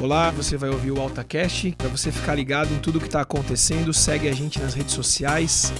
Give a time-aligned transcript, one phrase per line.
[0.00, 1.74] Olá, você vai ouvir o AltaCast.
[1.76, 5.72] Para você ficar ligado em tudo que está acontecendo, segue a gente nas redes sociais,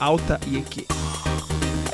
[0.00, 0.86] AltaIEQ.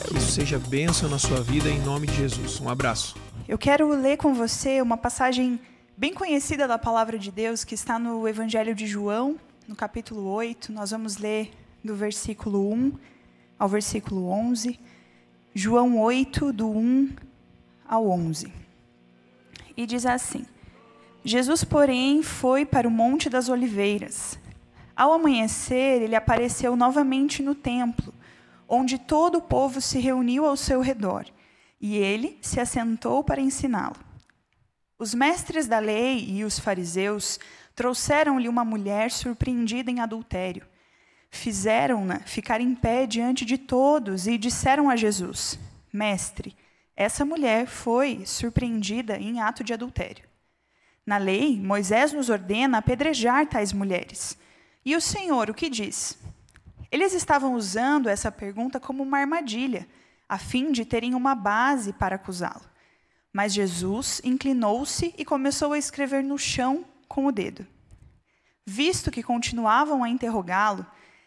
[0.06, 2.60] Que isso seja bênção na sua vida em nome de Jesus.
[2.60, 3.16] Um abraço.
[3.48, 5.58] Eu quero ler com você uma passagem
[5.96, 9.36] bem conhecida da palavra de Deus que está no Evangelho de João,
[9.66, 10.72] no capítulo 8.
[10.72, 11.50] Nós vamos ler
[11.82, 12.92] do versículo 1
[13.58, 14.78] ao versículo 11.
[15.52, 17.10] João 8, do 1
[17.88, 18.52] ao 11.
[19.76, 20.46] E diz assim:
[21.24, 24.38] Jesus, porém, foi para o Monte das Oliveiras.
[24.94, 28.12] Ao amanhecer, ele apareceu novamente no templo,
[28.68, 31.24] onde todo o povo se reuniu ao seu redor,
[31.80, 33.96] e ele se assentou para ensiná-lo.
[34.98, 37.40] Os mestres da lei e os fariseus
[37.74, 40.66] trouxeram-lhe uma mulher surpreendida em adultério.
[41.30, 45.58] Fizeram-na ficar em pé diante de todos e disseram a Jesus:
[45.90, 46.54] Mestre,
[46.94, 50.33] essa mulher foi surpreendida em ato de adultério.
[51.06, 54.38] Na lei, Moisés nos ordena apedrejar tais mulheres.
[54.84, 56.18] E o Senhor o que diz?
[56.90, 59.86] Eles estavam usando essa pergunta como uma armadilha,
[60.28, 62.64] a fim de terem uma base para acusá-lo.
[63.32, 67.66] Mas Jesus inclinou-se e começou a escrever no chão com o dedo.
[68.64, 70.86] Visto que continuavam a interrogá-lo,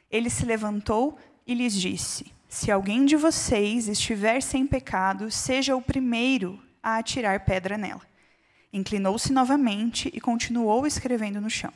[0.09, 5.81] ele se levantou e lhes disse: Se alguém de vocês estiver sem pecado, seja o
[5.81, 8.02] primeiro a atirar pedra nela.
[8.78, 11.73] Inclinou-se novamente e continuou escrevendo no chão.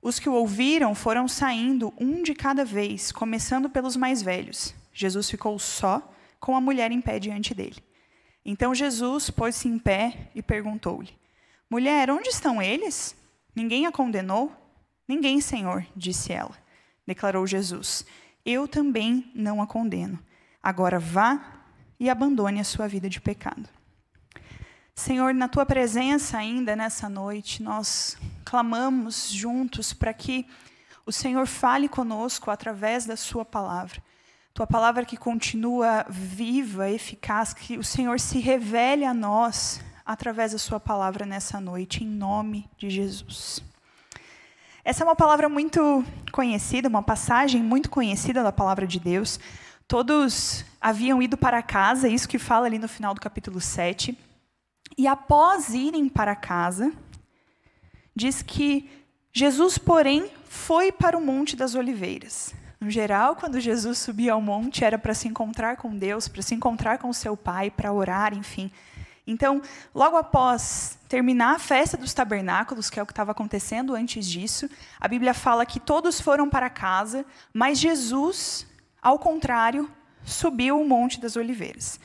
[0.00, 4.74] Os que o ouviram foram saindo, um de cada vez, começando pelos mais velhos.
[4.94, 7.84] Jesus ficou só, com a mulher em pé diante dele.
[8.46, 11.12] Então Jesus pôs-se em pé e perguntou-lhe:
[11.68, 13.14] Mulher, onde estão eles?
[13.54, 14.50] Ninguém a condenou?
[15.06, 16.56] Ninguém, Senhor, disse ela.
[17.06, 18.06] Declarou Jesus:
[18.42, 20.18] Eu também não a condeno.
[20.62, 21.62] Agora vá
[22.00, 23.75] e abandone a sua vida de pecado.
[24.98, 30.46] Senhor, na tua presença ainda nessa noite, nós clamamos juntos para que
[31.04, 34.02] o Senhor fale conosco através da sua palavra.
[34.54, 40.58] Tua palavra que continua viva, eficaz, que o Senhor se revele a nós através da
[40.58, 43.62] sua palavra nessa noite, em nome de Jesus.
[44.82, 46.02] Essa é uma palavra muito
[46.32, 49.38] conhecida, uma passagem muito conhecida da palavra de Deus.
[49.86, 54.18] Todos haviam ido para casa, isso que fala ali no final do capítulo 7.
[54.96, 56.92] E após irem para casa,
[58.14, 58.90] diz que
[59.32, 62.54] Jesus, porém, foi para o Monte das Oliveiras.
[62.80, 66.54] No geral, quando Jesus subia ao monte, era para se encontrar com Deus, para se
[66.54, 68.70] encontrar com seu Pai, para orar, enfim.
[69.26, 69.60] Então,
[69.94, 74.68] logo após terminar a festa dos tabernáculos, que é o que estava acontecendo antes disso,
[75.00, 78.66] a Bíblia fala que todos foram para casa, mas Jesus,
[79.02, 79.90] ao contrário,
[80.24, 81.98] subiu o Monte das Oliveiras.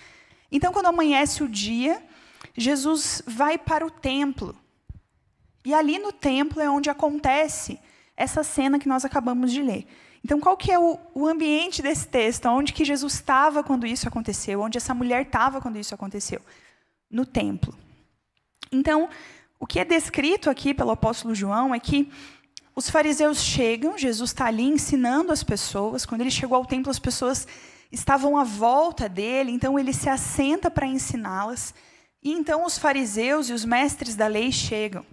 [0.51, 2.01] Então, quando amanhece o dia,
[2.55, 4.55] Jesus vai para o templo.
[5.63, 7.79] E ali no templo é onde acontece
[8.15, 9.87] essa cena que nós acabamos de ler.
[10.23, 12.45] Então, qual que é o, o ambiente desse texto?
[12.45, 14.61] Onde que Jesus estava quando isso aconteceu?
[14.61, 16.39] Onde essa mulher estava quando isso aconteceu?
[17.09, 17.73] No templo.
[18.71, 19.09] Então,
[19.59, 22.11] o que é descrito aqui pelo apóstolo João é que
[22.75, 26.05] os fariseus chegam, Jesus está ali ensinando as pessoas.
[26.05, 27.47] Quando ele chegou ao templo, as pessoas
[27.91, 31.73] estavam à volta dele, então ele se assenta para ensiná-las.
[32.23, 35.05] E então os fariseus e os mestres da lei chegam.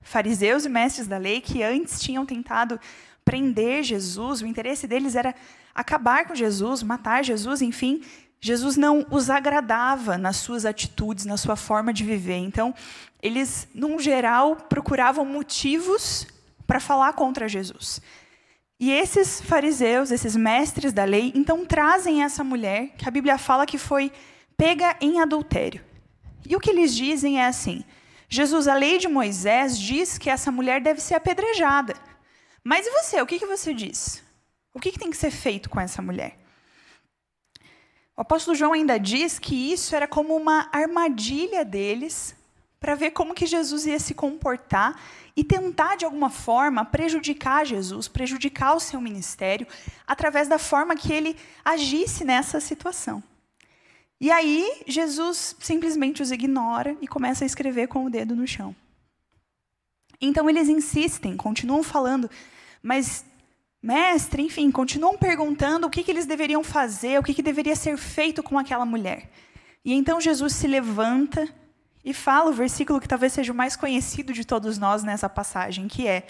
[0.00, 2.80] Fariseus e mestres da lei que antes tinham tentado
[3.24, 5.34] prender Jesus, o interesse deles era
[5.74, 8.02] acabar com Jesus, matar Jesus, enfim.
[8.40, 12.36] Jesus não os agradava nas suas atitudes, na sua forma de viver.
[12.36, 12.72] Então,
[13.20, 16.26] eles, num geral, procuravam motivos
[16.66, 18.00] para falar contra Jesus.
[18.78, 23.66] E esses fariseus, esses mestres da lei, então trazem essa mulher, que a Bíblia fala
[23.66, 24.12] que foi
[24.56, 25.82] pega em adultério.
[26.48, 27.84] E o que eles dizem é assim:
[28.28, 31.94] Jesus, a lei de Moisés diz que essa mulher deve ser apedrejada.
[32.62, 33.20] Mas e você?
[33.20, 34.22] O que, que você diz?
[34.74, 36.36] O que, que tem que ser feito com essa mulher?
[38.16, 42.34] O apóstolo João ainda diz que isso era como uma armadilha deles
[42.80, 45.00] para ver como que Jesus ia se comportar
[45.36, 49.66] e tentar de alguma forma prejudicar Jesus, prejudicar o seu ministério
[50.06, 53.22] através da forma que ele agisse nessa situação.
[54.20, 58.74] E aí, Jesus simplesmente os ignora e começa a escrever com o dedo no chão.
[60.20, 62.30] Então, eles insistem, continuam falando,
[62.82, 63.24] mas,
[63.82, 67.98] mestre, enfim, continuam perguntando o que, que eles deveriam fazer, o que, que deveria ser
[67.98, 69.30] feito com aquela mulher.
[69.84, 71.46] E então, Jesus se levanta
[72.02, 75.88] e fala o versículo que talvez seja o mais conhecido de todos nós nessa passagem,
[75.88, 76.26] que é: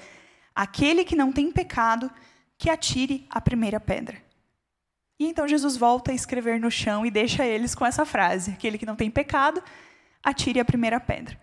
[0.55, 2.11] Aquele que não tem pecado,
[2.59, 4.26] que atire a primeira pedra.
[5.19, 8.79] E então Jesus volta a escrever no chão e deixa eles com essa frase: aquele
[8.79, 9.63] que não tem pecado,
[10.23, 11.39] atire a primeira pedra.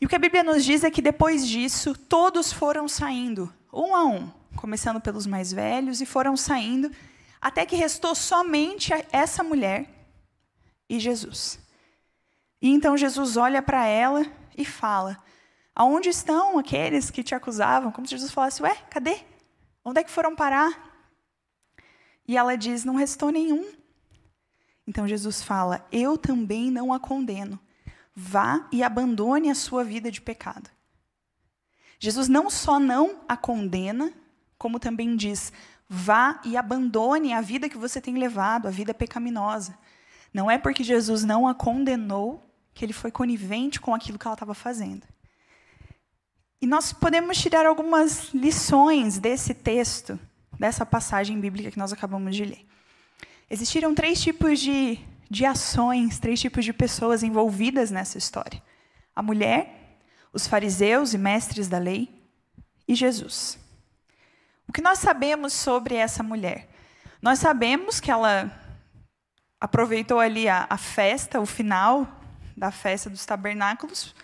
[0.00, 3.94] E o que a Bíblia nos diz é que depois disso, todos foram saindo, um
[3.94, 6.90] a um, começando pelos mais velhos, e foram saindo,
[7.40, 9.86] até que restou somente essa mulher
[10.88, 11.60] e Jesus.
[12.62, 14.24] E então Jesus olha para ela
[14.56, 15.22] e fala:
[15.74, 17.92] Aonde estão aqueles que te acusavam?
[17.92, 19.18] Como se Jesus falasse: Ué, cadê?
[19.84, 20.89] Onde é que foram parar?
[22.30, 23.66] E ela diz: Não restou nenhum.
[24.86, 27.58] Então Jesus fala: Eu também não a condeno.
[28.14, 30.70] Vá e abandone a sua vida de pecado.
[31.98, 34.12] Jesus não só não a condena,
[34.56, 35.52] como também diz:
[35.88, 39.76] vá e abandone a vida que você tem levado, a vida pecaminosa.
[40.32, 44.34] Não é porque Jesus não a condenou que ele foi conivente com aquilo que ela
[44.34, 45.04] estava fazendo.
[46.62, 50.16] E nós podemos tirar algumas lições desse texto,
[50.60, 52.66] dessa passagem bíblica que nós acabamos de ler.
[53.48, 58.62] Existiram três tipos de, de ações, três tipos de pessoas envolvidas nessa história:
[59.16, 59.98] a mulher,
[60.34, 62.10] os fariseus e mestres da lei
[62.86, 63.58] e Jesus.
[64.68, 66.68] O que nós sabemos sobre essa mulher?
[67.22, 68.52] Nós sabemos que ela
[69.58, 72.06] aproveitou ali a, a festa, o final
[72.54, 74.14] da festa dos tabernáculos,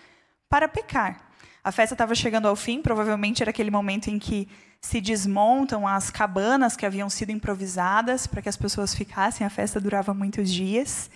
[0.47, 1.26] para pecar.
[1.67, 4.47] A festa estava chegando ao fim, provavelmente era aquele momento em que
[4.79, 9.77] se desmontam as cabanas que haviam sido improvisadas para que as pessoas ficassem, a festa
[9.77, 11.11] durava muitos dias.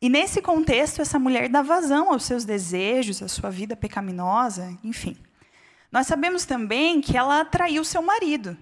[0.00, 5.16] E nesse contexto, essa mulher dá vazão aos seus desejos, à sua vida pecaminosa, enfim.
[5.90, 8.56] Nós sabemos também que ela traiu seu marido,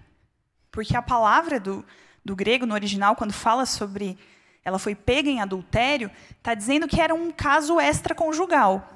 [0.73, 1.85] porque a palavra do,
[2.25, 4.17] do grego no original, quando fala sobre
[4.65, 8.96] ela foi pega em adultério, está dizendo que era um caso extraconjugal.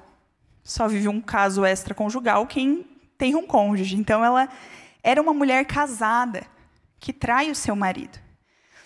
[0.71, 2.87] Só vive um caso extraconjugal quem
[3.19, 3.97] tem um cônjuge.
[3.97, 4.49] Então, ela
[5.03, 6.47] era uma mulher casada
[7.01, 8.17] que trai o seu marido.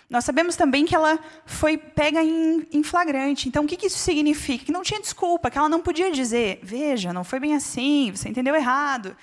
[0.08, 3.50] Nós sabemos também que ela foi pega em, flagrante.
[3.50, 4.64] Então, o que, que isso significa?
[4.64, 8.30] Que não tinha desculpa, que ela não podia dizer: veja, não foi bem assim, você
[8.30, 9.14] entendeu errado,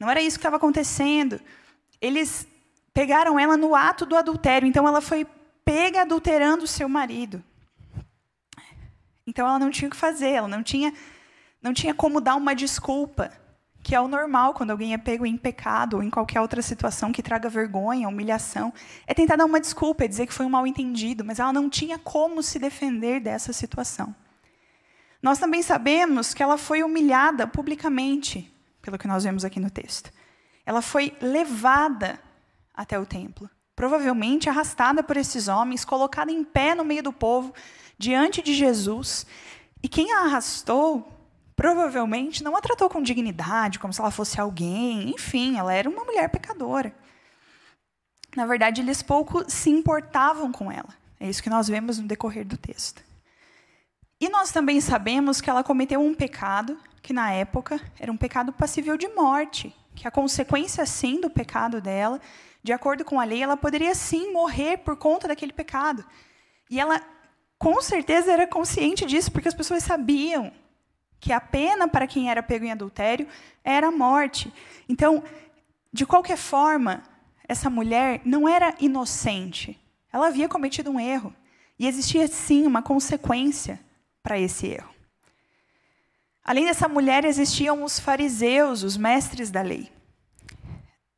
[0.00, 1.38] não era isso que estava acontecendo.
[2.00, 2.48] Eles
[2.94, 5.26] pegaram ela no ato do adultério, então ela foi
[5.66, 7.44] pega adulterando o seu marido.
[9.26, 10.94] Então ela não tinha o que fazer, ela não tinha
[11.66, 13.32] não tinha como dar uma desculpa,
[13.82, 17.10] que é o normal quando alguém é pego em pecado ou em qualquer outra situação
[17.10, 18.72] que traga vergonha, humilhação.
[19.04, 21.68] É tentar dar uma desculpa, é dizer que foi um mal entendido, mas ela não
[21.68, 24.14] tinha como se defender dessa situação.
[25.20, 28.48] Nós também sabemos que ela foi humilhada publicamente,
[28.80, 30.12] pelo que nós vemos aqui no texto.
[30.64, 32.20] Ela foi levada
[32.72, 37.52] até o templo, provavelmente arrastada por esses homens, colocada em pé no meio do povo,
[37.98, 39.26] diante de Jesus.
[39.82, 41.15] E quem a arrastou
[41.56, 46.04] provavelmente não a tratou com dignidade, como se ela fosse alguém, enfim, ela era uma
[46.04, 46.94] mulher pecadora.
[48.36, 50.94] Na verdade, eles pouco se importavam com ela.
[51.18, 53.02] É isso que nós vemos no decorrer do texto.
[54.20, 58.52] E nós também sabemos que ela cometeu um pecado que, na época, era um pecado
[58.52, 62.20] passível de morte, que a consequência, sim, do pecado dela,
[62.62, 66.04] de acordo com a lei, ela poderia, sim, morrer por conta daquele pecado.
[66.68, 67.00] E ela,
[67.58, 70.52] com certeza, era consciente disso, porque as pessoas sabiam
[71.20, 73.26] que a pena para quem era pego em adultério
[73.64, 74.52] era a morte.
[74.88, 75.22] Então,
[75.92, 77.02] de qualquer forma,
[77.48, 79.78] essa mulher não era inocente.
[80.12, 81.34] Ela havia cometido um erro.
[81.78, 83.80] E existia, sim, uma consequência
[84.22, 84.90] para esse erro.
[86.44, 89.90] Além dessa mulher, existiam os fariseus, os mestres da lei.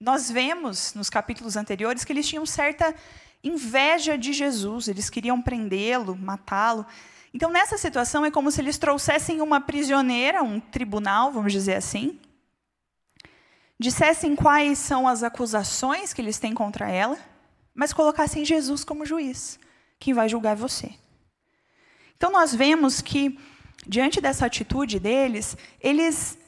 [0.00, 2.95] Nós vemos nos capítulos anteriores que eles tinham certa
[3.43, 6.87] inveja de Jesus, eles queriam prendê-lo, matá-lo.
[7.32, 12.18] Então, nessa situação, é como se eles trouxessem uma prisioneira, um tribunal, vamos dizer assim,
[13.78, 17.18] dissessem quais são as acusações que eles têm contra ela,
[17.75, 19.58] mas colocassem Jesus como juiz.
[20.00, 20.94] Quem vai julgar você.
[22.16, 23.38] Então, nós vemos que,
[23.87, 26.38] diante dessa atitude deles, eles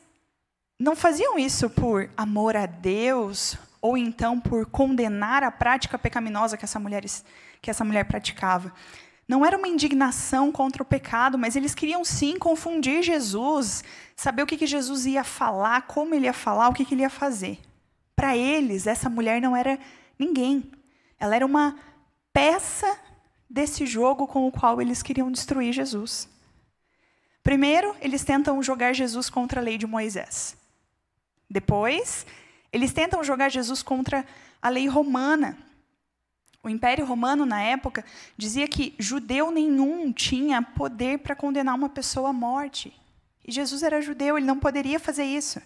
[0.78, 6.64] não faziam isso por amor a Deus ou então por condenar a prática pecaminosa que
[6.64, 7.04] essa mulher,
[7.60, 8.72] que essa mulher praticava.
[9.30, 13.84] Não era uma indignação contra o pecado, mas eles queriam sim confundir Jesus,
[14.16, 17.02] saber o que, que Jesus ia falar, como ele ia falar, o que, que ele
[17.02, 17.60] ia fazer.
[18.16, 19.78] Para eles, essa mulher não era
[20.18, 20.68] ninguém.
[21.16, 21.78] Ela era uma
[22.32, 22.98] peça
[23.48, 26.28] desse jogo com o qual eles queriam destruir Jesus.
[27.40, 30.56] Primeiro, eles tentam jogar Jesus contra a lei de Moisés.
[31.48, 32.26] Depois,
[32.72, 34.26] eles tentam jogar Jesus contra
[34.60, 35.56] a lei romana,
[36.62, 38.04] o Império Romano, na época,
[38.36, 42.94] dizia que judeu nenhum tinha poder para condenar uma pessoa à morte.
[43.46, 45.60] E Jesus era judeu, ele não poderia fazer isso.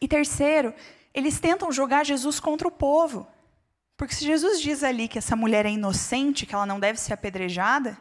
[0.00, 0.72] E terceiro,
[1.12, 3.26] eles tentam jogar Jesus contra o povo.
[3.96, 7.12] Porque se Jesus diz ali que essa mulher é inocente, que ela não deve ser
[7.12, 7.98] apedrejada,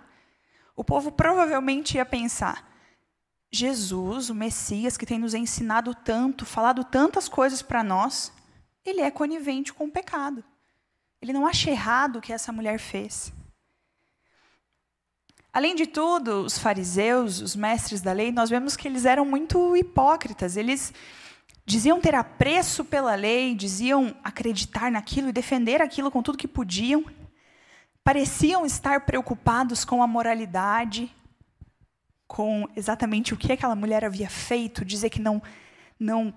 [0.76, 2.66] o povo provavelmente ia pensar:
[3.52, 8.32] Jesus, o Messias, que tem nos ensinado tanto, falado tantas coisas para nós,
[8.86, 10.44] ele é conivente com o pecado.
[11.22, 13.34] Ele não acha errado o que essa mulher fez.
[15.52, 19.76] Além de tudo, os fariseus, os mestres da lei, nós vemos que eles eram muito
[19.76, 20.56] hipócritas.
[20.56, 20.94] Eles
[21.66, 27.04] diziam ter apreço pela lei, diziam acreditar naquilo e defender aquilo com tudo que podiam.
[28.04, 31.12] Pareciam estar preocupados com a moralidade,
[32.28, 35.42] com exatamente o que aquela mulher havia feito, dizer que não
[36.00, 36.32] não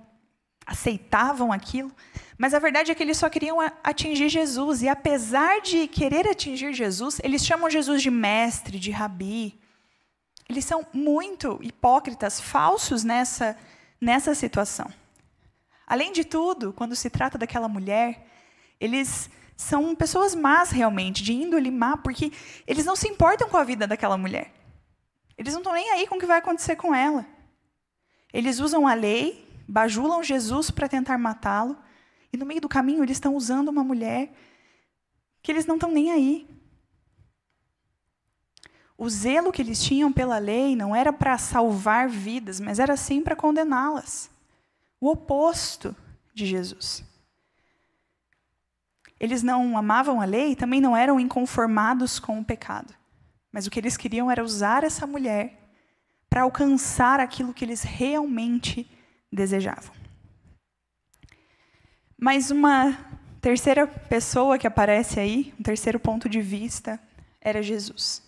[0.67, 1.93] aceitavam aquilo,
[2.41, 6.73] mas a verdade é que eles só queriam atingir Jesus, e apesar de querer atingir
[6.73, 9.61] Jesus, eles chamam Jesus de mestre, de rabi.
[10.49, 13.59] Eles são muito hipócritas, falsos nessa,
[14.01, 14.91] nessa situação.
[15.87, 18.27] Além de tudo, quando se trata daquela mulher,
[18.81, 22.33] eles são pessoas más realmente, de índole má, porque
[22.67, 24.51] eles não se importam com a vida daquela mulher.
[25.37, 27.27] Eles não estão nem aí com o que vai acontecer com ela.
[28.33, 31.77] Eles usam a lei bajulam Jesus para tentar matá-lo,
[32.33, 34.33] e no meio do caminho eles estão usando uma mulher
[35.43, 36.49] que eles não estão nem aí.
[38.97, 43.23] O zelo que eles tinham pela lei não era para salvar vidas, mas era sim
[43.23, 44.31] para condená-las.
[45.01, 45.97] O oposto
[46.35, 47.03] de Jesus.
[49.19, 52.95] Eles não amavam a lei, também não eram inconformados com o pecado.
[53.51, 55.59] Mas o que eles queriam era usar essa mulher
[56.29, 58.89] para alcançar aquilo que eles realmente
[59.33, 60.00] desejavam.
[62.21, 62.99] Mas uma
[63.41, 67.00] terceira pessoa que aparece aí, um terceiro ponto de vista,
[67.41, 68.23] era Jesus.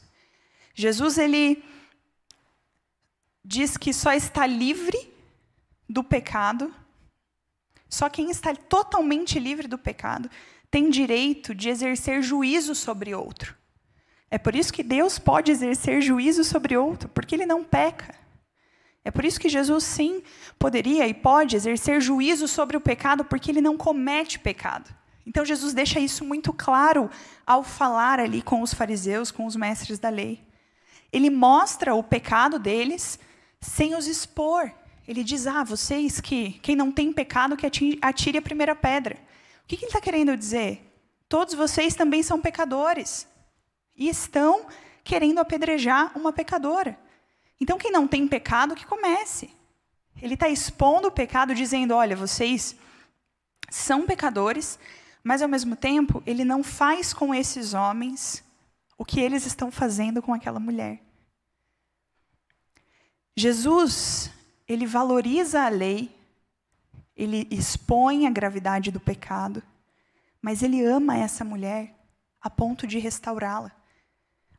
[0.75, 1.63] Jesus ele
[3.45, 4.97] diz que só está livre
[5.87, 6.75] do pecado,
[7.87, 10.31] só quem está totalmente livre do pecado
[10.71, 13.55] tem direito de exercer juízo sobre outro.
[14.31, 18.22] É por isso que Deus pode exercer juízo sobre outro, porque ele não peca.
[19.05, 20.23] É por isso que Jesus, sim,
[20.59, 24.95] poderia e pode exercer juízo sobre o pecado, porque ele não comete pecado.
[25.27, 27.11] Então, Jesus deixa isso muito claro
[27.47, 30.41] ao falar ali com os fariseus, com os mestres da lei.
[31.13, 33.19] Ele mostra o pecado deles
[33.61, 34.71] sem os expor.
[35.07, 37.67] Ele diz: Ah, vocês que, quem não tem pecado, que
[38.01, 39.17] atire a primeira pedra.
[39.65, 40.89] O que, ele está querendo dizer?
[41.29, 43.27] Todos vocês também são pecadores
[43.97, 44.67] e estão
[45.05, 46.99] querendo apedrejar uma pecadora.
[47.63, 49.49] Então, quem não tem pecado, que comece.
[50.21, 52.75] Ele está expondo o pecado, dizendo: olha, vocês
[53.71, 54.81] são pecadores,
[55.23, 58.43] mas ao mesmo tempo, ele não faz com esses homens
[58.99, 61.01] o que eles estão fazendo com aquela mulher.
[63.37, 64.29] Jesus,
[64.67, 66.11] ele valoriza a lei,
[67.15, 69.63] ele expõe a gravidade do pecado,
[70.41, 71.95] mas ele ama essa mulher
[72.41, 73.71] a ponto de restaurá-la.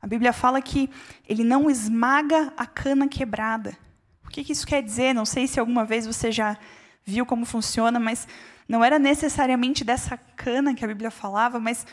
[0.04, 0.90] A Bíblia fala que
[1.26, 3.78] ele não esmaga a cana quebrada.
[4.26, 5.14] O que isso quer dizer?
[5.14, 6.58] Não sei se alguma vez você já
[7.06, 8.28] viu como funciona, mas
[8.68, 11.88] não era necessariamente dessa cana que a Bíblia falava, mas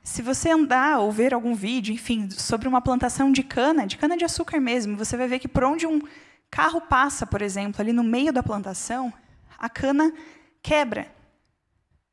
[0.00, 4.16] se você andar ou ver algum vídeo, enfim, sobre uma plantação de cana, de cana
[4.16, 6.00] de açúcar mesmo, você vai ver que por onde um
[6.48, 9.12] carro passa, por exemplo, ali no meio da plantação,
[9.58, 10.12] a cana
[10.62, 11.12] quebra.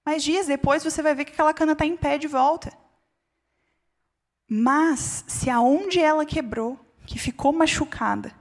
[0.04, 2.74] Mas dias depois você vai ver que aquela cana está em pé de volta.
[4.50, 8.32] Mas, se aonde ela quebrou, que ficou machucada,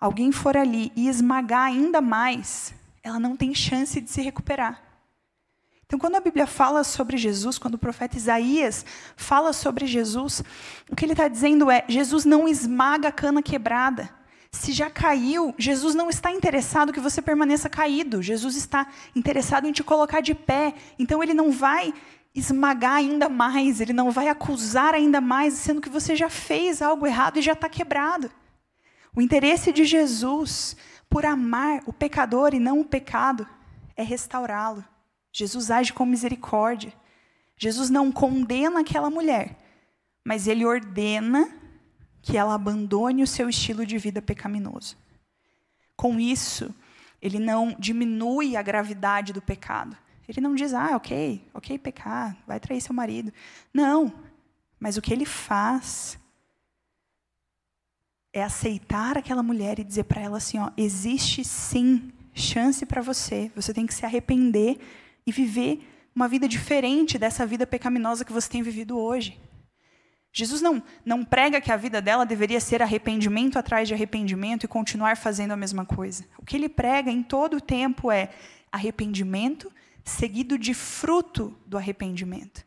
[0.00, 4.82] alguém for ali e esmagar ainda mais, ela não tem chance de se recuperar.
[5.86, 8.84] Então, quando a Bíblia fala sobre Jesus, quando o profeta Isaías
[9.16, 10.42] fala sobre Jesus,
[10.90, 14.10] o que ele está dizendo é: Jesus não esmaga a cana quebrada.
[14.50, 18.20] Se já caiu, Jesus não está interessado que você permaneça caído.
[18.20, 20.74] Jesus está interessado em te colocar de pé.
[20.98, 21.94] Então, ele não vai
[22.36, 27.06] esmagar ainda mais, ele não vai acusar ainda mais, sendo que você já fez algo
[27.06, 28.30] errado e já está quebrado.
[29.14, 30.76] O interesse de Jesus
[31.08, 33.48] por amar o pecador e não o pecado
[33.96, 34.84] é restaurá-lo.
[35.32, 36.92] Jesus age com misericórdia.
[37.56, 39.56] Jesus não condena aquela mulher,
[40.22, 41.48] mas ele ordena
[42.20, 44.96] que ela abandone o seu estilo de vida pecaminoso.
[45.96, 46.74] Com isso,
[47.22, 49.96] ele não diminui a gravidade do pecado,
[50.28, 53.32] ele não diz, ah, ok, ok pecar, vai trair seu marido.
[53.72, 54.12] Não.
[54.78, 56.18] Mas o que ele faz
[58.32, 63.50] é aceitar aquela mulher e dizer para ela assim: ó, existe sim chance para você,
[63.54, 64.78] você tem que se arrepender
[65.26, 69.40] e viver uma vida diferente dessa vida pecaminosa que você tem vivido hoje.
[70.32, 74.68] Jesus não, não prega que a vida dela deveria ser arrependimento atrás de arrependimento e
[74.68, 76.26] continuar fazendo a mesma coisa.
[76.36, 78.28] O que ele prega em todo o tempo é
[78.70, 79.72] arrependimento
[80.06, 82.64] seguido de fruto do arrependimento.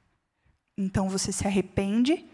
[0.78, 2.26] Então você se arrepende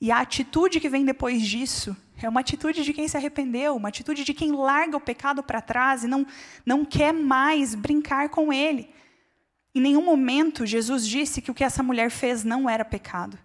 [0.00, 3.90] E a atitude que vem depois disso é uma atitude de quem se arrependeu, uma
[3.90, 6.26] atitude de quem larga o pecado para trás e não,
[6.64, 8.90] não quer mais brincar com ele.
[9.74, 13.38] Em nenhum momento Jesus disse que o que essa mulher fez não era pecado.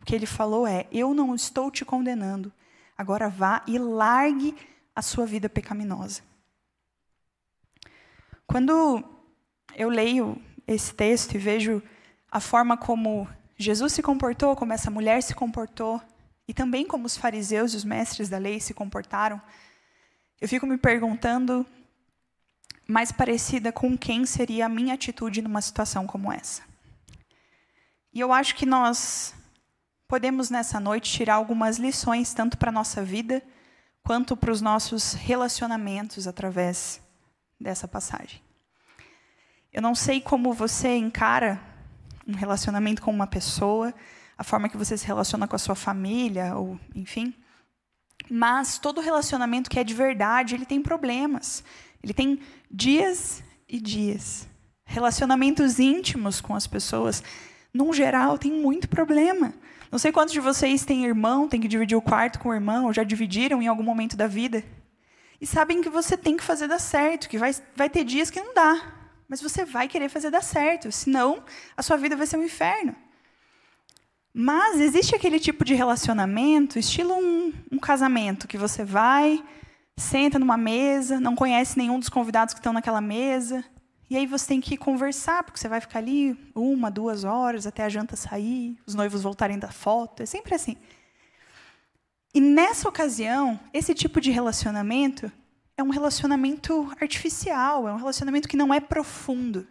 [0.00, 2.52] O que ele falou é: Eu não estou te condenando,
[2.96, 4.54] agora vá e largue
[4.94, 6.22] a sua vida pecaminosa.
[8.46, 9.04] Quando
[9.74, 11.82] eu leio esse texto e vejo
[12.30, 16.00] a forma como Jesus se comportou, como essa mulher se comportou,
[16.48, 19.40] e também como os fariseus e os mestres da lei se comportaram,
[20.40, 21.66] eu fico me perguntando
[22.86, 26.62] mais parecida com quem seria a minha atitude numa situação como essa.
[28.12, 29.34] E eu acho que nós
[30.06, 33.42] podemos nessa noite tirar algumas lições tanto para a nossa vida
[34.04, 37.00] quanto para os nossos relacionamentos através
[37.60, 38.40] dessa passagem.
[39.72, 41.60] Eu não sei como você encara
[42.26, 43.94] um relacionamento com uma pessoa,
[44.36, 47.34] a forma que você se relaciona com a sua família, ou enfim.
[48.30, 51.62] Mas todo relacionamento que é de verdade, ele tem problemas.
[52.02, 54.48] Ele tem dias e dias.
[54.84, 57.22] Relacionamentos íntimos com as pessoas,
[57.72, 59.52] num geral, tem muito problema.
[59.90, 62.86] Não sei quantos de vocês têm irmão, têm que dividir o quarto com o irmão,
[62.86, 64.64] ou já dividiram em algum momento da vida.
[65.40, 68.40] E sabem que você tem que fazer dar certo, que vai, vai ter dias que
[68.40, 68.94] não dá.
[69.28, 71.42] Mas você vai querer fazer dar certo, senão
[71.76, 72.94] a sua vida vai ser um inferno.
[74.32, 79.42] Mas existe aquele tipo de relacionamento, estilo um, um casamento, que você vai,
[79.96, 83.64] senta numa mesa, não conhece nenhum dos convidados que estão naquela mesa,
[84.08, 87.82] e aí você tem que conversar, porque você vai ficar ali uma, duas horas até
[87.82, 90.76] a janta sair, os noivos voltarem da foto, é sempre assim.
[92.36, 95.32] E nessa ocasião, esse tipo de relacionamento
[95.74, 99.66] é um relacionamento artificial, é um relacionamento que não é profundo.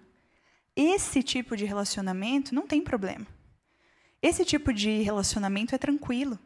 [0.75, 3.27] Esse tipo de relacionamento não tem problema.
[4.19, 6.39] Esse tipo de relacionamento é tranquilo.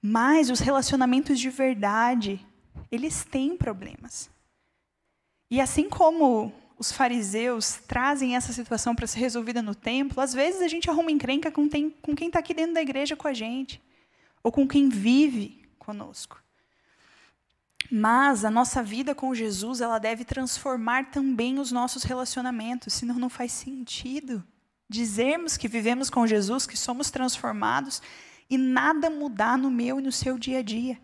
[0.00, 2.46] Mas os relacionamentos de verdade,
[2.88, 4.30] eles têm problemas.
[5.50, 10.62] E assim como os fariseus trazem essa situação para ser resolvida no templo, às vezes
[10.62, 13.34] a gente arruma encrenca com, tem, com quem está aqui dentro da igreja com a
[13.34, 13.82] gente,
[14.46, 16.40] ou com quem vive conosco.
[17.90, 23.28] Mas a nossa vida com Jesus, ela deve transformar também os nossos relacionamentos, senão não
[23.28, 24.46] faz sentido
[24.88, 28.00] dizermos que vivemos com Jesus, que somos transformados
[28.48, 30.96] e nada mudar no meu e no seu dia a dia.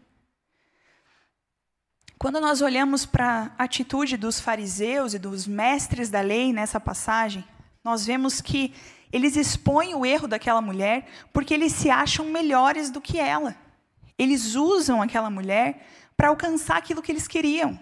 [2.16, 7.44] Quando nós olhamos para a atitude dos fariseus e dos mestres da lei nessa passagem,
[7.83, 8.72] nós vemos que
[9.12, 13.55] eles expõem o erro daquela mulher porque eles se acham melhores do que ela.
[14.18, 17.79] Eles usam aquela mulher para alcançar aquilo que eles queriam.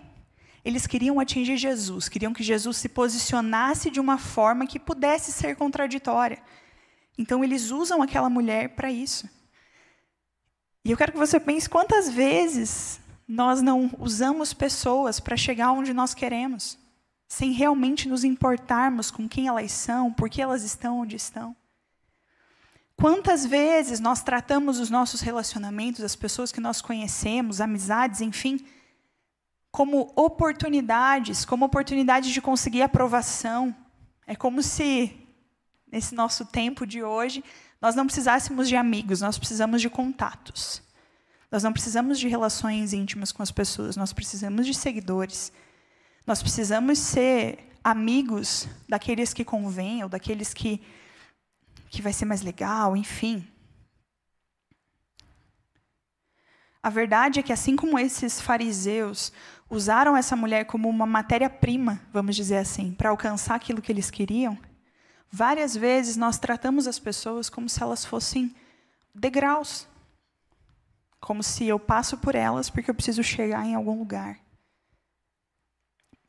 [0.65, 5.57] Eles queriam atingir Jesus, queriam que Jesus se posicionasse de uma forma que pudesse ser
[5.57, 6.43] contraditória.
[7.17, 9.29] Então, eles usam aquela mulher para isso.
[10.85, 15.93] E eu quero que você pense quantas vezes nós não usamos pessoas para chegar onde
[15.95, 16.79] nós queremos,
[17.31, 21.55] sem realmente nos importarmos com quem elas são, por que elas estão onde estão.
[22.97, 28.59] Quantas vezes nós tratamos os nossos relacionamentos, as pessoas que nós conhecemos, amizades, enfim,
[29.71, 33.73] como oportunidades, como oportunidade de conseguir aprovação.
[34.27, 35.17] É como se,
[35.87, 37.45] nesse nosso tempo de hoje,
[37.81, 40.83] nós não precisássemos de amigos, nós precisamos de contatos.
[41.49, 45.53] Nós não precisamos de relações íntimas com as pessoas, nós precisamos de seguidores.
[46.27, 50.81] Nós precisamos ser amigos daqueles que convêm, ou daqueles que
[51.91, 53.47] que vai ser mais legal, enfim.
[56.83, 59.33] A verdade é que, assim como esses fariseus
[59.69, 64.57] usaram essa mulher como uma matéria-prima, vamos dizer assim, para alcançar aquilo que eles queriam,
[65.31, 68.55] várias vezes nós tratamos as pessoas como se elas fossem
[69.15, 69.87] degraus.
[71.21, 74.39] Como se eu passo por elas porque eu preciso chegar em algum lugar.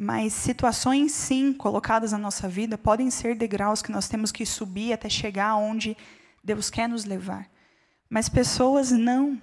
[0.04, 4.92] Mas situações, sim, colocadas na nossa vida, podem ser degraus que nós temos que subir
[4.92, 5.96] até chegar onde
[6.44, 7.48] Deus quer nos levar.
[8.10, 9.40] Mas pessoas não.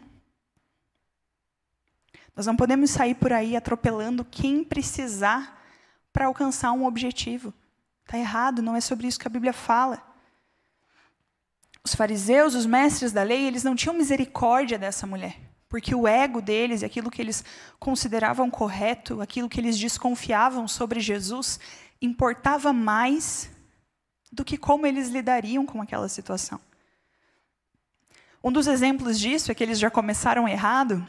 [2.35, 5.62] Nós não podemos sair por aí atropelando quem precisar
[6.12, 7.55] para alcançar um objetivo.
[8.05, 10.03] Está errado, não é sobre isso que a Bíblia fala.
[11.85, 16.40] Os fariseus, os mestres da lei, eles não tinham misericórdia dessa mulher porque o ego
[16.40, 17.44] deles, aquilo que eles
[17.78, 21.61] consideravam correto, aquilo que eles desconfiavam sobre Jesus,
[22.00, 23.50] importava mais
[24.33, 26.61] do que como eles lidariam com aquela situação.
[28.42, 31.07] Um dos exemplos disso é que eles já começaram errado,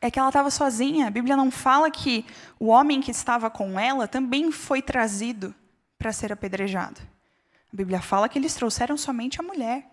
[0.00, 1.06] é que ela estava sozinha.
[1.06, 2.24] A Bíblia não fala que
[2.60, 5.54] o homem que estava com ela também foi trazido
[5.98, 7.00] para ser apedrejado.
[7.72, 9.90] A Bíblia fala que eles trouxeram somente a mulher.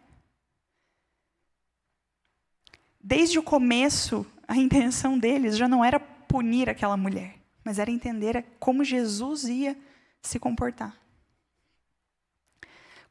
[3.05, 8.43] Desde o começo, a intenção deles já não era punir aquela mulher, mas era entender
[8.59, 9.77] como Jesus ia
[10.23, 10.97] se comportar.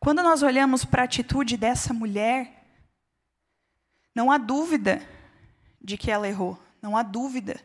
[0.01, 2.67] Quando nós olhamos para a atitude dessa mulher,
[4.13, 5.01] não há dúvida
[5.81, 7.61] de que ela errou, não há dúvida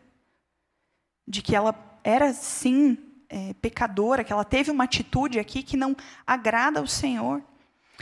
[1.27, 2.95] de que ela era sim
[3.27, 7.41] é, pecadora, que ela teve uma atitude aqui que não agrada ao Senhor.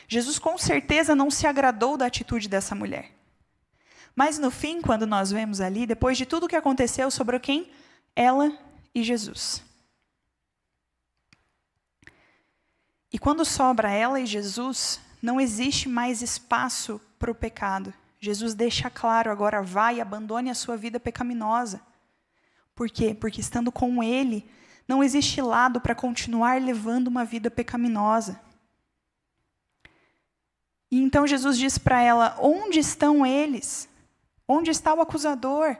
[0.05, 3.16] Jesus com certeza não se agradou da atitude dessa mulher.
[4.17, 7.69] Mas no fim, quando nós vemos ali, depois de tudo o que aconteceu, sobre quem?
[8.15, 8.51] Ela
[8.93, 9.63] e Jesus.
[13.13, 17.93] E quando sobra ela e Jesus, não existe mais espaço para o pecado.
[18.19, 21.79] Jesus deixa claro agora, vai e abandone a sua vida pecaminosa.
[22.73, 23.13] Por quê?
[23.13, 24.49] Porque estando com Ele,
[24.87, 28.41] não existe lado para continuar levando uma vida pecaminosa.
[30.89, 33.87] E então Jesus diz para ela: Onde estão eles?
[34.47, 35.77] Onde está o acusador?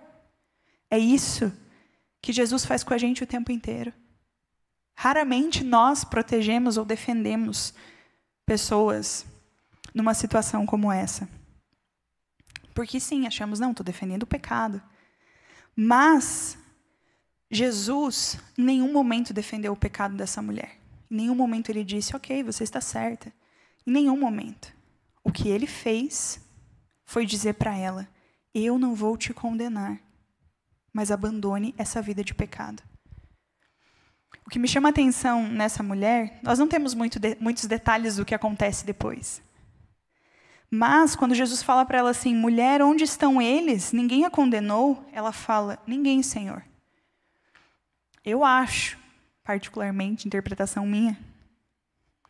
[0.90, 1.52] É isso
[2.22, 3.94] que Jesus faz com a gente o tempo inteiro.
[4.96, 7.74] Raramente nós protegemos ou defendemos
[8.46, 9.26] pessoas
[9.94, 11.30] numa situação como essa.
[12.74, 14.82] Porque sim, achamos, não, estou defendendo o pecado.
[15.76, 16.58] Mas
[17.50, 20.78] Jesus em nenhum momento defendeu o pecado dessa mulher.
[21.10, 23.32] Em nenhum momento ele disse, ok, você está certa.
[23.86, 24.74] Em nenhum momento.
[25.24, 26.42] O que ele fez
[27.06, 28.08] foi dizer para ela:
[28.60, 30.00] Eu não vou te condenar,
[30.92, 32.82] mas abandone essa vida de pecado.
[34.48, 38.16] O que me chama a atenção nessa mulher, nós não temos muito de, muitos detalhes
[38.16, 39.44] do que acontece depois.
[40.72, 43.92] Mas, quando Jesus fala para ela assim: mulher, onde estão eles?
[43.92, 45.06] Ninguém a condenou?
[45.12, 46.64] Ela fala: ninguém, Senhor.
[48.26, 48.98] Eu acho,
[49.44, 51.16] particularmente, interpretação minha,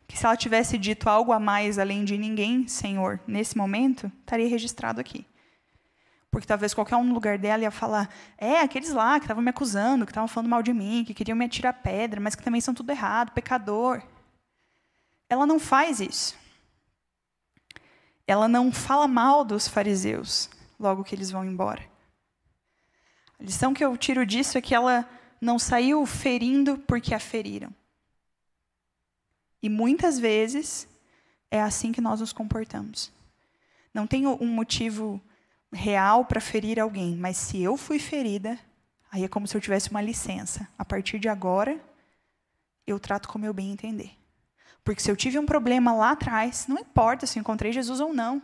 [0.06, 4.46] que se ela tivesse dito algo a mais além de ninguém, Senhor, nesse momento, estaria
[4.46, 5.24] registrado aqui.
[6.30, 9.50] Porque talvez qualquer um no lugar dela ia falar: é, aqueles lá que estavam me
[9.50, 12.60] acusando, que estavam falando mal de mim, que queriam me atirar pedra, mas que também
[12.60, 14.02] são tudo errado, pecador.
[15.28, 16.36] Ela não faz isso.
[18.26, 21.82] Ela não fala mal dos fariseus logo que eles vão embora.
[23.38, 25.08] A lição que eu tiro disso é que ela
[25.40, 27.72] não saiu ferindo porque a feriram.
[29.62, 30.88] E muitas vezes
[31.50, 33.10] é assim que nós nos comportamos.
[33.92, 35.20] Não tenho um motivo
[35.72, 38.58] real para ferir alguém, mas se eu fui ferida,
[39.10, 40.68] aí é como se eu tivesse uma licença.
[40.78, 41.78] A partir de agora,
[42.86, 44.12] eu trato como eu bem entender.
[44.82, 48.42] Porque se eu tive um problema lá atrás, não importa se encontrei Jesus ou não.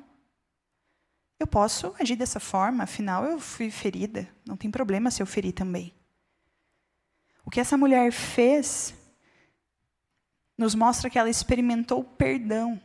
[1.39, 5.53] Eu posso agir dessa forma, afinal eu fui ferida, não tem problema se eu ferir
[5.53, 5.95] também.
[7.45, 8.95] O que essa mulher fez
[10.57, 12.81] nos mostra que ela experimentou perdão.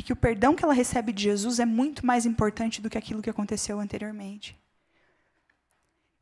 [0.00, 2.96] E que o perdão que ela recebe de Jesus é muito mais importante do que
[2.96, 4.58] aquilo que aconteceu anteriormente.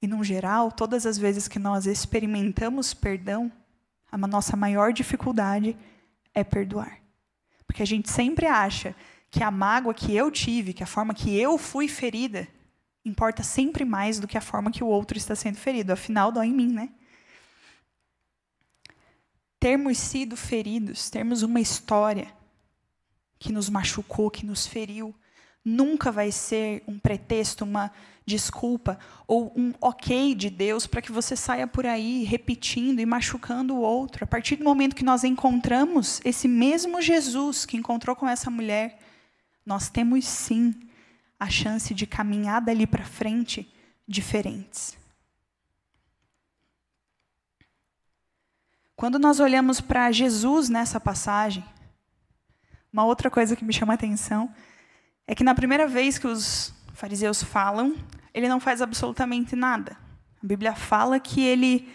[0.03, 3.53] E, no geral, todas as vezes que nós experimentamos perdão,
[4.11, 5.77] a nossa maior dificuldade
[6.35, 6.99] é perdoar.
[7.69, 8.97] Porque a gente sempre acha
[9.31, 12.49] que a mágoa que eu tive, que a forma que eu fui ferida,
[13.05, 15.93] importa sempre mais do que a forma que o outro está sendo ferido.
[15.93, 16.89] Afinal, dói em mim, né?
[19.61, 22.37] termos sido feridos, termos uma história
[23.39, 25.15] que nos machucou, que nos feriu,
[25.65, 27.91] nunca vai ser um pretexto, uma
[28.27, 33.75] desculpa ou um ok de Deus para que você saia por aí repetindo e machucando
[33.75, 34.25] o outro.
[34.25, 38.99] A partir do momento que nós encontramos esse mesmo Jesus que encontrou com essa mulher,
[39.65, 40.75] nós temos sim
[41.39, 43.73] a chance de caminhar dali para frente
[44.07, 44.97] diferentes.
[48.97, 51.65] Quando nós olhamos para Jesus nessa passagem,
[52.99, 54.53] uma outra coisa que me chama a atenção
[55.25, 57.95] é que na primeira vez que os fariseus falam,
[58.35, 59.97] ele não faz absolutamente nada.
[60.43, 61.89] A Bíblia fala que ele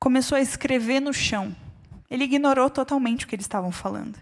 [0.00, 1.54] começou a escrever no chão.
[2.10, 4.18] Ele ignorou totalmente o que eles estavam falando.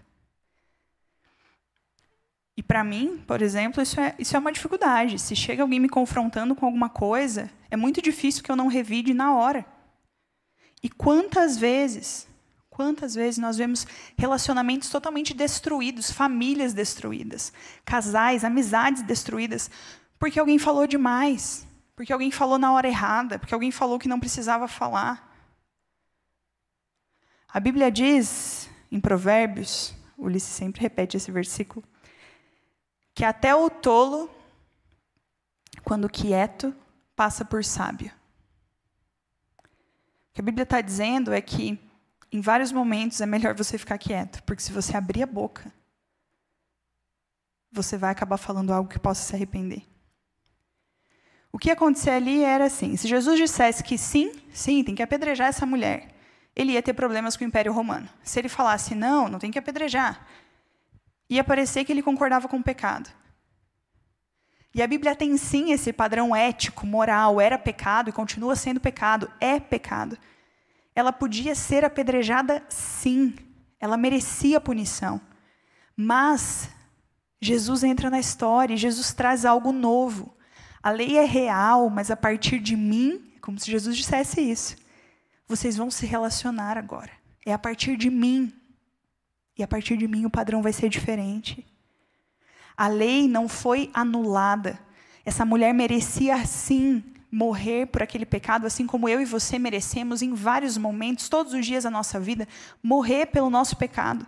[2.55, 5.17] E para mim, por exemplo, isso é, isso é uma dificuldade.
[5.17, 9.11] Se chega alguém me confrontando com alguma coisa, é muito difícil que eu não revide
[9.11, 9.65] na hora.
[10.83, 12.27] E quantas vezes,
[12.73, 13.85] quantas vezes nós vemos
[14.17, 17.53] relacionamentos totalmente destruídos, famílias destruídas,
[17.85, 19.69] casais, amizades destruídas,
[20.17, 24.19] porque alguém falou demais, porque alguém falou na hora errada, porque alguém falou que não
[24.19, 25.31] precisava falar.
[27.47, 31.85] A Bíblia diz, em Provérbios, Ulisses sempre repete esse versículo,
[33.13, 34.31] que até o tolo,
[35.83, 36.75] quando quieto,
[37.15, 38.11] passa por sábio.
[39.59, 41.79] O que a Bíblia está dizendo é que,
[42.33, 45.71] em vários momentos, é melhor você ficar quieto, porque se você abrir a boca,
[47.71, 49.83] você vai acabar falando algo que possa se arrepender.
[51.51, 55.03] O que ia acontecer ali era assim: se Jesus dissesse que sim, sim, tem que
[55.03, 56.09] apedrejar essa mulher,
[56.55, 58.09] ele ia ter problemas com o Império Romano.
[58.23, 60.25] Se ele falasse não, não tem que apedrejar,
[61.29, 63.11] ia parecer que ele concordava com o pecado.
[64.73, 69.31] E a Bíblia tem sim esse padrão ético, moral, era pecado e continua sendo pecado,
[69.39, 70.17] é pecado.
[70.95, 73.35] Ela podia ser apedrejada sim,
[73.79, 75.19] ela merecia punição.
[75.95, 76.69] Mas
[77.41, 80.35] Jesus entra na história e Jesus traz algo novo.
[80.81, 84.75] A lei é real, mas a partir de mim, como se Jesus dissesse isso,
[85.47, 87.11] vocês vão se relacionar agora.
[87.45, 88.53] É a partir de mim.
[89.57, 91.65] E a partir de mim o padrão vai ser diferente.
[92.75, 94.79] A lei não foi anulada.
[95.25, 97.03] Essa mulher merecia sim
[97.33, 101.65] morrer por aquele pecado, assim como eu e você merecemos em vários momentos, todos os
[101.65, 102.47] dias da nossa vida,
[102.81, 104.23] morrer pelo nosso pecado.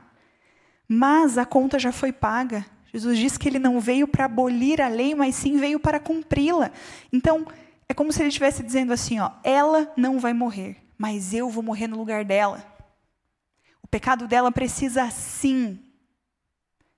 [0.87, 2.65] Mas a conta já foi paga.
[2.91, 6.71] Jesus disse que ele não veio para abolir a lei, mas sim veio para cumpri-la.
[7.13, 7.45] Então,
[7.87, 11.61] é como se ele estivesse dizendo assim, ó, ela não vai morrer, mas eu vou
[11.61, 12.65] morrer no lugar dela.
[13.83, 15.79] O pecado dela precisa sim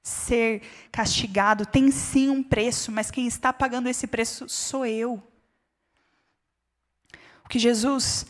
[0.02, 5.22] ser castigado, tem sim um preço, mas quem está pagando esse preço sou eu.
[7.48, 8.26] O que Jesus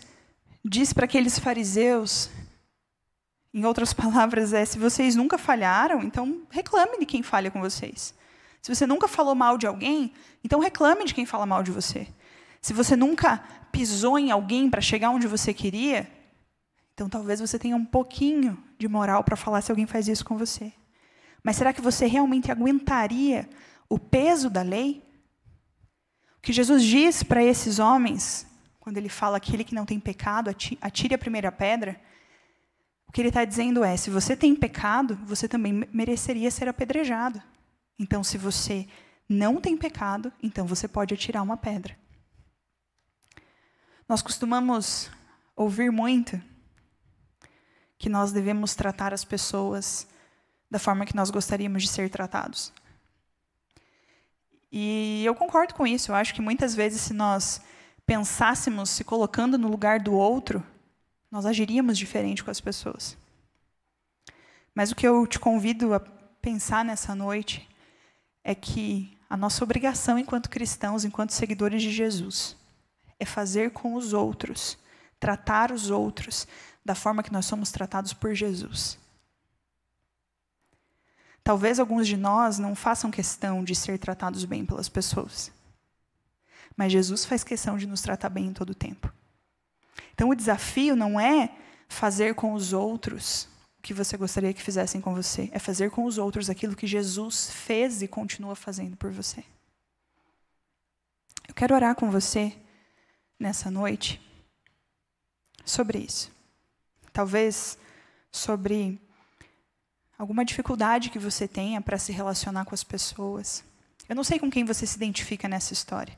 [0.64, 2.30] diz para aqueles fariseus,
[3.52, 8.14] em outras palavras, é: se vocês nunca falharam, então reclame de quem falha com vocês.
[8.62, 12.08] Se você nunca falou mal de alguém, então reclame de quem fala mal de você.
[12.62, 16.08] Se você nunca pisou em alguém para chegar onde você queria,
[16.94, 20.38] então talvez você tenha um pouquinho de moral para falar se alguém faz isso com
[20.38, 20.72] você.
[21.42, 23.50] Mas será que você realmente aguentaria
[23.90, 25.04] o peso da lei?
[26.38, 28.46] O que Jesus diz para esses homens,
[28.88, 32.00] quando ele fala aquele que não tem pecado, atire a primeira pedra,
[33.06, 37.44] o que ele está dizendo é: se você tem pecado, você também mereceria ser apedrejado.
[38.00, 38.88] Então, se você
[39.28, 42.00] não tem pecado, então você pode atirar uma pedra.
[44.08, 45.12] Nós costumamos
[45.54, 46.42] ouvir muito
[47.98, 50.08] que nós devemos tratar as pessoas
[50.72, 52.72] da forma que nós gostaríamos de ser tratados.
[54.72, 56.12] E eu concordo com isso.
[56.12, 57.62] Eu acho que muitas vezes, se nós
[58.08, 60.64] pensássemos se colocando no lugar do outro,
[61.30, 63.18] nós agiríamos diferente com as pessoas.
[64.74, 66.00] Mas o que eu te convido a
[66.42, 67.68] pensar nessa noite
[68.44, 72.56] é que a nossa obrigação enquanto cristãos, enquanto seguidores de Jesus,
[73.20, 74.78] é fazer com os outros,
[75.20, 76.48] tratar os outros
[76.86, 78.98] da forma que nós somos tratados por Jesus.
[81.44, 85.52] Talvez alguns de nós não façam questão de ser tratados bem pelas pessoas.
[86.78, 89.12] Mas Jesus faz questão de nos tratar bem em todo o tempo.
[90.14, 91.50] Então o desafio não é
[91.90, 96.06] fazer com os outros o que você gostaria que fizessem com você, é fazer com
[96.06, 99.44] os outros aquilo que Jesus fez e continua fazendo por você.
[101.48, 102.56] Eu quero orar com você
[103.40, 104.22] nessa noite
[105.66, 106.32] sobre isso.
[107.14, 107.78] Talvez
[108.32, 109.00] sobre
[110.18, 113.64] alguma dificuldade que você tenha para se relacionar com as pessoas.
[114.10, 116.18] Eu não sei com quem você se identifica nessa história.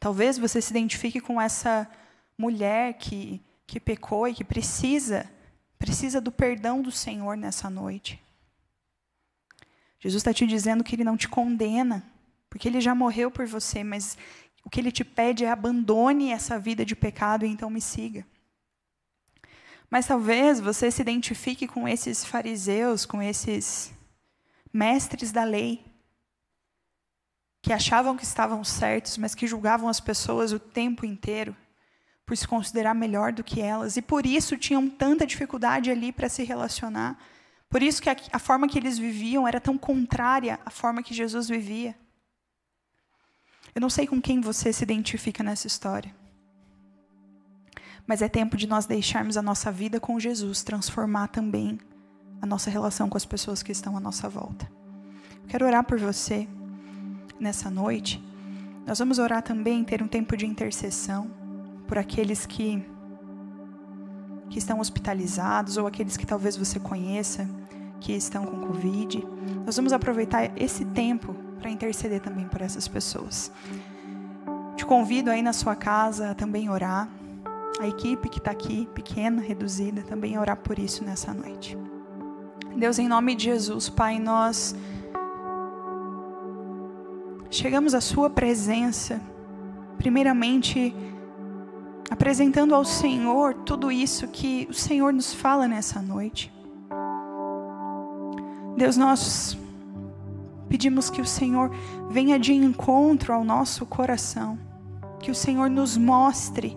[0.00, 1.90] Talvez você se identifique com essa
[2.36, 5.28] mulher que, que pecou e que precisa,
[5.78, 8.22] precisa do perdão do Senhor nessa noite.
[9.98, 12.08] Jesus está te dizendo que Ele não te condena,
[12.48, 14.16] porque Ele já morreu por você, mas
[14.64, 18.24] o que Ele te pede é abandone essa vida de pecado e então me siga.
[19.90, 23.92] Mas talvez você se identifique com esses fariseus, com esses
[24.72, 25.84] mestres da lei,
[27.60, 31.56] que achavam que estavam certos, mas que julgavam as pessoas o tempo inteiro,
[32.24, 36.28] por se considerar melhor do que elas, e por isso tinham tanta dificuldade ali para
[36.28, 37.18] se relacionar.
[37.70, 41.14] Por isso que a, a forma que eles viviam era tão contrária à forma que
[41.14, 41.94] Jesus vivia.
[43.74, 46.14] Eu não sei com quem você se identifica nessa história.
[48.06, 51.78] Mas é tempo de nós deixarmos a nossa vida com Jesus transformar também
[52.40, 54.70] a nossa relação com as pessoas que estão à nossa volta.
[55.48, 56.48] quero orar por você
[57.38, 58.22] nessa noite.
[58.86, 61.30] Nós vamos orar também, ter um tempo de intercessão
[61.86, 62.84] por aqueles que
[64.48, 67.46] que estão hospitalizados ou aqueles que talvez você conheça
[68.00, 69.22] que estão com Covid.
[69.66, 73.52] Nós vamos aproveitar esse tempo para interceder também por essas pessoas.
[74.76, 77.08] Te convido aí na sua casa a também orar
[77.80, 81.76] a equipe que está aqui, pequena, reduzida, também orar por isso nessa noite.
[82.76, 84.74] Deus, em nome de Jesus, Pai, nós
[87.50, 89.20] chegamos à Sua presença,
[89.96, 90.94] primeiramente
[92.10, 96.52] apresentando ao Senhor tudo isso que o Senhor nos fala nessa noite.
[98.76, 99.58] Deus, nós
[100.68, 101.70] pedimos que o Senhor
[102.10, 104.58] venha de encontro ao nosso coração
[105.18, 106.76] Que o Senhor nos mostre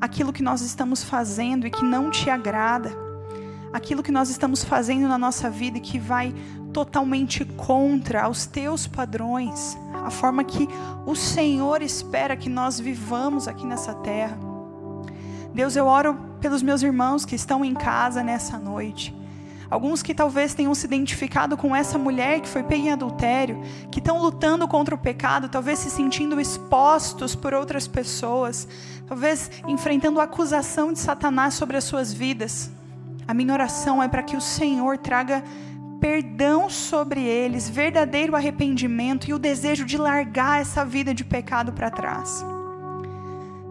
[0.00, 2.90] aquilo que nós estamos fazendo e que não te agrada,
[3.72, 6.34] aquilo que nós estamos fazendo na nossa vida e que vai
[6.72, 10.68] totalmente contra os teus padrões, a forma que
[11.06, 14.38] o Senhor espera que nós vivamos aqui nessa terra.
[15.54, 19.14] Deus, eu oro pelos meus irmãos que estão em casa nessa noite.
[19.68, 24.00] Alguns que talvez tenham se identificado com essa mulher que foi pega em adultério, que
[24.00, 28.68] estão lutando contra o pecado, talvez se sentindo expostos por outras pessoas,
[29.06, 32.70] talvez enfrentando a acusação de Satanás sobre as suas vidas.
[33.26, 35.42] A minha oração é para que o Senhor traga
[36.00, 41.90] perdão sobre eles, verdadeiro arrependimento e o desejo de largar essa vida de pecado para
[41.90, 42.44] trás.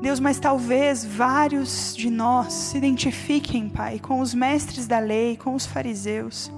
[0.02, 5.54] Deus, mas talvez vários de nós se identifiquem, Pai, com os mestres da lei, com
[5.54, 6.52] os fariseus,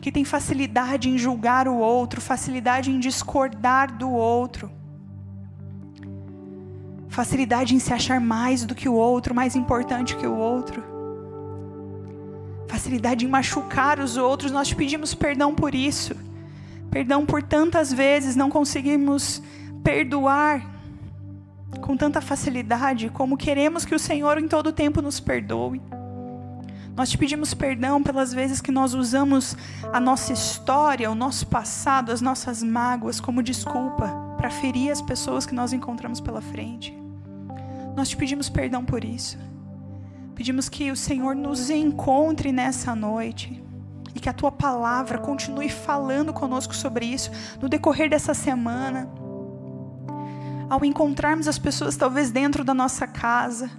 [0.00, 4.70] que têm facilidade em julgar o outro, facilidade em discordar do outro,
[7.08, 10.95] facilidade em se achar mais do que o outro, mais importante que o outro,
[12.68, 14.52] facilidade em machucar os outros.
[14.52, 16.14] Nós te pedimos perdão por isso,
[16.90, 19.42] perdão por tantas vezes não conseguimos
[19.82, 20.74] perdoar
[21.80, 25.80] com tanta facilidade, como queremos que o Senhor em todo tempo nos perdoe.
[26.96, 29.54] Nós te pedimos perdão pelas vezes que nós usamos
[29.92, 35.44] a nossa história, o nosso passado, as nossas mágoas como desculpa para ferir as pessoas
[35.44, 36.96] que nós encontramos pela frente.
[37.94, 39.38] Nós te pedimos perdão por isso.
[40.36, 43.60] Pedimos que o Senhor nos encontre nessa noite
[44.14, 49.10] e que a tua palavra continue falando conosco sobre isso no decorrer dessa semana
[50.68, 53.70] ao encontrarmos as pessoas talvez dentro da nossa casa,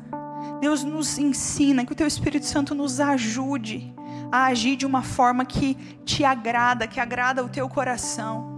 [0.61, 3.93] Deus nos ensina, que o Teu Espírito Santo nos ajude
[4.31, 8.55] a agir de uma forma que te agrada, que agrada o Teu coração.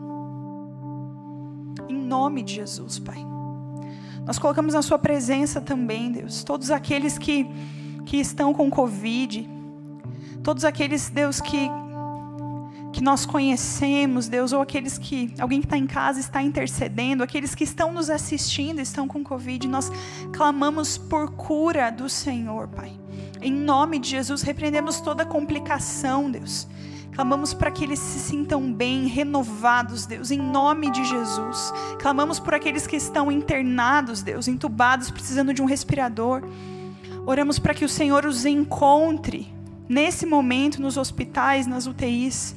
[1.87, 3.25] Em nome de Jesus, Pai.
[4.25, 7.49] Nós colocamos na Sua presença também, Deus, todos aqueles que,
[8.09, 9.47] que estão com Covid,
[10.43, 11.69] todos aqueles, Deus, que
[12.91, 17.53] que nós conhecemos, Deus, ou aqueles que, alguém que está em casa está intercedendo, aqueles
[17.53, 19.91] que estão nos assistindo, estão com Covid, nós
[20.33, 22.91] clamamos por cura do Senhor, Pai.
[23.39, 26.67] Em nome de Jesus, repreendemos toda complicação, Deus.
[27.13, 31.71] Clamamos para que eles se sintam bem, renovados, Deus, em nome de Jesus.
[31.99, 36.41] Clamamos por aqueles que estão internados, Deus, entubados, precisando de um respirador.
[37.29, 39.53] Oramos para que o Senhor os encontre
[39.87, 42.55] nesse momento nos hospitais, nas UTIs.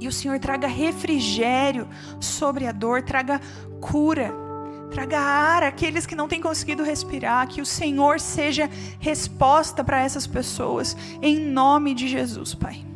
[0.00, 1.86] E o Senhor traga refrigério
[2.18, 3.38] sobre a dor, traga
[3.78, 4.32] cura,
[4.90, 7.48] traga ar àqueles que não têm conseguido respirar.
[7.48, 8.66] Que o Senhor seja
[8.98, 12.89] resposta para essas pessoas, em nome de Jesus, Pai.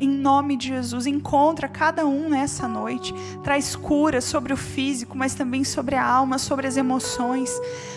[0.00, 3.12] Em nome de Jesus, encontra cada um nessa noite.
[3.42, 7.50] Traz cura sobre o físico, mas também sobre a alma, sobre as emoções.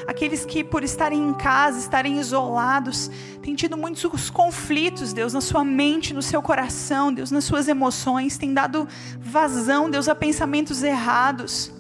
[0.07, 3.11] Aqueles que, por estarem em casa, estarem isolados,
[3.43, 8.35] têm tido muitos conflitos, Deus, na sua mente, no seu coração, Deus, nas suas emoções,
[8.35, 8.87] têm dado
[9.19, 11.71] vazão, Deus, a pensamentos errados.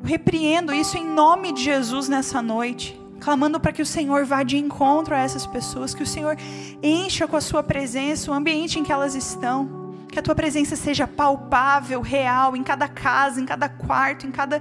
[0.00, 4.42] Eu repreendo isso em nome de Jesus nessa noite clamando para que o Senhor vá
[4.42, 6.36] de encontro a essas pessoas, que o Senhor
[6.82, 10.74] encha com a sua presença o ambiente em que elas estão, que a tua presença
[10.74, 14.60] seja palpável, real, em cada casa, em cada quarto, em cada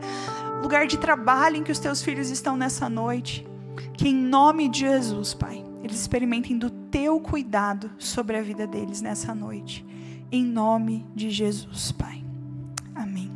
[0.62, 3.48] lugar de trabalho em que os teus filhos estão nessa noite.
[3.94, 9.02] Que em nome de Jesus, Pai, eles experimentem do teu cuidado sobre a vida deles
[9.02, 9.86] nessa noite.
[10.32, 12.24] Em nome de Jesus, Pai.
[12.94, 13.32] Amém.